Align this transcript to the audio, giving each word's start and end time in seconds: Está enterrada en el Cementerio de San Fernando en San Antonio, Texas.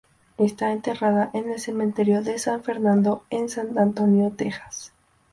Está 0.39 0.71
enterrada 0.71 1.29
en 1.33 1.51
el 1.51 1.59
Cementerio 1.59 2.23
de 2.23 2.39
San 2.39 2.63
Fernando 2.63 3.23
en 3.29 3.49
San 3.49 3.77
Antonio, 3.77 4.31
Texas. 4.31 4.93